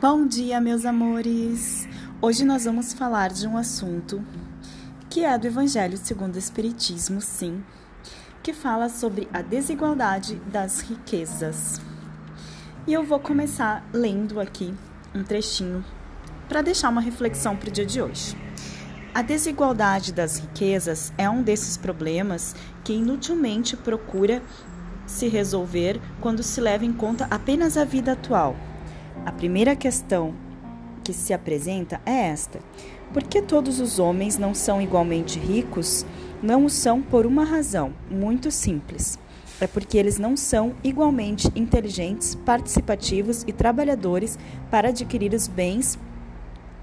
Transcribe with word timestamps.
Bom 0.00 0.26
dia, 0.26 0.60
meus 0.60 0.84
amores! 0.84 1.86
Hoje 2.20 2.44
nós 2.44 2.64
vamos 2.64 2.92
falar 2.92 3.30
de 3.30 3.46
um 3.46 3.56
assunto 3.56 4.24
que 5.10 5.24
é 5.24 5.38
do 5.38 5.46
Evangelho 5.46 5.96
segundo 5.96 6.36
o 6.36 6.38
Espiritismo, 6.38 7.20
sim, 7.20 7.62
que 8.42 8.52
fala 8.52 8.88
sobre 8.88 9.28
a 9.32 9.42
desigualdade 9.42 10.36
das 10.50 10.80
riquezas. 10.80 11.80
E 12.86 12.92
eu 12.92 13.04
vou 13.04 13.20
começar 13.20 13.86
lendo 13.92 14.40
aqui 14.40 14.74
um 15.14 15.22
trechinho 15.22 15.84
para 16.48 16.62
deixar 16.62 16.88
uma 16.88 17.00
reflexão 17.00 17.56
para 17.56 17.68
o 17.68 17.72
dia 17.72 17.86
de 17.86 18.00
hoje. 18.00 18.36
A 19.14 19.22
desigualdade 19.22 20.12
das 20.12 20.38
riquezas 20.38 21.12
é 21.16 21.28
um 21.28 21.42
desses 21.42 21.76
problemas 21.76 22.56
que 22.82 22.94
inutilmente 22.94 23.76
procura 23.76 24.42
se 25.06 25.28
resolver 25.28 26.00
quando 26.20 26.42
se 26.42 26.60
leva 26.60 26.84
em 26.84 26.92
conta 26.92 27.26
apenas 27.30 27.76
a 27.76 27.84
vida 27.84 28.12
atual 28.12 28.56
a 29.24 29.32
primeira 29.32 29.74
questão 29.74 30.34
que 31.02 31.12
se 31.12 31.32
apresenta 31.32 32.00
é 32.04 32.28
esta: 32.28 32.60
por 33.12 33.22
que 33.22 33.40
todos 33.40 33.80
os 33.80 33.98
homens 33.98 34.38
não 34.38 34.54
são 34.54 34.80
igualmente 34.80 35.38
ricos? 35.38 36.04
Não 36.42 36.64
o 36.64 36.70
são 36.70 37.00
por 37.00 37.24
uma 37.24 37.44
razão 37.44 37.92
muito 38.10 38.50
simples. 38.50 39.18
É 39.60 39.66
porque 39.66 39.96
eles 39.96 40.18
não 40.18 40.36
são 40.36 40.74
igualmente 40.82 41.50
inteligentes, 41.54 42.34
participativos 42.34 43.44
e 43.46 43.52
trabalhadores 43.52 44.36
para 44.70 44.88
adquirir 44.88 45.32
os 45.32 45.46
bens, 45.46 45.98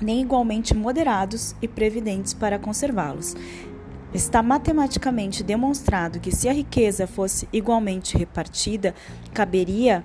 nem 0.00 0.22
igualmente 0.22 0.74
moderados 0.74 1.54
e 1.60 1.66
previdentes 1.66 2.32
para 2.32 2.58
conservá-los. 2.58 3.34
Está 4.14 4.42
matematicamente 4.42 5.42
demonstrado 5.42 6.20
que 6.20 6.34
se 6.34 6.48
a 6.48 6.52
riqueza 6.52 7.06
fosse 7.06 7.48
igualmente 7.52 8.16
repartida, 8.16 8.94
caberia 9.34 10.04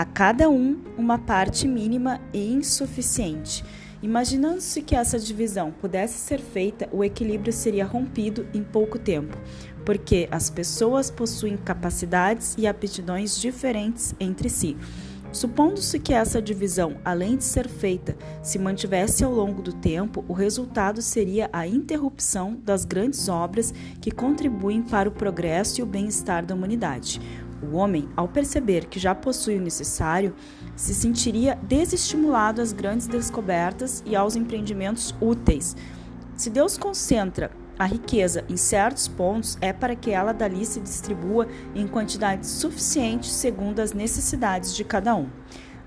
a 0.00 0.04
cada 0.06 0.48
um 0.48 0.78
uma 0.96 1.18
parte 1.18 1.68
mínima 1.68 2.22
e 2.32 2.54
insuficiente. 2.54 3.62
Imaginando-se 4.02 4.80
que 4.80 4.96
essa 4.96 5.18
divisão 5.18 5.70
pudesse 5.70 6.14
ser 6.14 6.40
feita, 6.40 6.88
o 6.90 7.04
equilíbrio 7.04 7.52
seria 7.52 7.84
rompido 7.84 8.48
em 8.54 8.62
pouco 8.62 8.98
tempo, 8.98 9.36
porque 9.84 10.26
as 10.30 10.48
pessoas 10.48 11.10
possuem 11.10 11.54
capacidades 11.58 12.54
e 12.56 12.66
aptidões 12.66 13.38
diferentes 13.38 14.14
entre 14.18 14.48
si. 14.48 14.74
Supondo-se 15.32 15.98
que 15.98 16.14
essa 16.14 16.40
divisão, 16.40 16.96
além 17.04 17.36
de 17.36 17.44
ser 17.44 17.68
feita, 17.68 18.16
se 18.42 18.58
mantivesse 18.58 19.22
ao 19.22 19.30
longo 19.30 19.60
do 19.60 19.74
tempo, 19.74 20.24
o 20.26 20.32
resultado 20.32 21.02
seria 21.02 21.50
a 21.52 21.66
interrupção 21.66 22.58
das 22.64 22.86
grandes 22.86 23.28
obras 23.28 23.74
que 24.00 24.10
contribuem 24.10 24.80
para 24.80 25.10
o 25.10 25.12
progresso 25.12 25.78
e 25.78 25.82
o 25.82 25.86
bem-estar 25.86 26.46
da 26.46 26.54
humanidade. 26.54 27.20
O 27.62 27.76
homem, 27.76 28.08
ao 28.16 28.26
perceber 28.26 28.86
que 28.86 28.98
já 28.98 29.14
possui 29.14 29.58
o 29.58 29.60
necessário, 29.60 30.34
se 30.74 30.94
sentiria 30.94 31.58
desestimulado 31.62 32.62
às 32.62 32.72
grandes 32.72 33.06
descobertas 33.06 34.02
e 34.06 34.16
aos 34.16 34.34
empreendimentos 34.34 35.14
úteis. 35.20 35.76
Se 36.36 36.48
Deus 36.48 36.78
concentra 36.78 37.50
a 37.78 37.84
riqueza 37.84 38.44
em 38.48 38.56
certos 38.56 39.08
pontos, 39.08 39.58
é 39.60 39.72
para 39.72 39.94
que 39.94 40.10
ela 40.10 40.32
dali 40.32 40.64
se 40.64 40.80
distribua 40.80 41.48
em 41.74 41.86
quantidade 41.86 42.46
suficiente 42.46 43.28
segundo 43.28 43.80
as 43.80 43.92
necessidades 43.92 44.74
de 44.74 44.84
cada 44.84 45.14
um. 45.14 45.28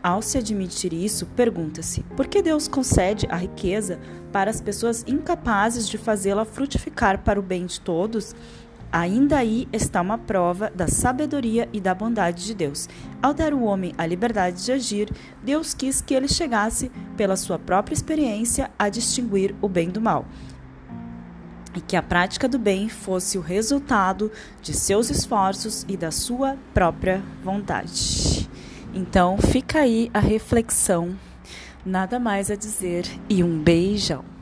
Ao 0.01 0.21
se 0.21 0.37
admitir 0.37 0.91
isso, 0.91 1.25
pergunta-se: 1.27 2.03
por 2.17 2.27
que 2.27 2.41
Deus 2.41 2.67
concede 2.67 3.25
a 3.29 3.37
riqueza 3.37 3.99
para 4.31 4.51
as 4.51 4.59
pessoas 4.59 5.05
incapazes 5.07 5.87
de 5.87 5.97
fazê-la 5.97 6.43
frutificar 6.43 7.23
para 7.23 7.39
o 7.39 7.43
bem 7.43 7.65
de 7.65 7.79
todos? 7.79 8.35
Ainda 8.93 9.39
aí 9.39 9.67
está 9.73 9.99
uma 10.01 10.19
prova 10.19 10.69
da 10.69 10.87
sabedoria 10.87 11.67
e 11.73 11.81
da 11.81 11.95
bondade 11.95 12.45
de 12.45 12.53
Deus. 12.53 12.87
Ao 13.23 13.33
dar 13.33 13.51
ao 13.51 13.63
homem 13.63 13.91
a 13.97 14.05
liberdade 14.05 14.63
de 14.63 14.71
agir, 14.71 15.11
Deus 15.41 15.73
quis 15.73 15.99
que 15.99 16.13
ele 16.13 16.27
chegasse, 16.27 16.91
pela 17.17 17.35
sua 17.35 17.57
própria 17.57 17.95
experiência, 17.95 18.69
a 18.77 18.89
distinguir 18.89 19.55
o 19.63 19.67
bem 19.67 19.89
do 19.89 19.99
mal. 19.99 20.27
E 21.73 21.81
que 21.81 21.95
a 21.95 22.03
prática 22.03 22.47
do 22.47 22.59
bem 22.59 22.87
fosse 22.87 23.35
o 23.35 23.41
resultado 23.41 24.31
de 24.61 24.75
seus 24.75 25.09
esforços 25.09 25.83
e 25.89 25.97
da 25.97 26.11
sua 26.11 26.55
própria 26.71 27.19
vontade. 27.43 28.47
Então, 28.93 29.39
fica 29.39 29.79
aí 29.79 30.11
a 30.13 30.19
reflexão. 30.19 31.17
Nada 31.83 32.19
mais 32.19 32.51
a 32.51 32.55
dizer 32.55 33.07
e 33.27 33.43
um 33.43 33.57
beijão. 33.59 34.32